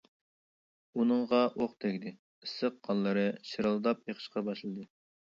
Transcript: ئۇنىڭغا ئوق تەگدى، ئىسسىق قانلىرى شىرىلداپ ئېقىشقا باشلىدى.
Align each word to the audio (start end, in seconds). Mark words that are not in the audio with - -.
ئۇنىڭغا 1.01 1.41
ئوق 1.63 1.75
تەگدى، 1.83 2.13
ئىسسىق 2.45 2.79
قانلىرى 2.87 3.25
شىرىلداپ 3.49 4.01
ئېقىشقا 4.09 4.43
باشلىدى. 4.49 4.87